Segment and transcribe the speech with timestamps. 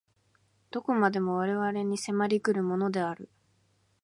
[0.71, 3.29] 何処までも我々に迫り来るものである。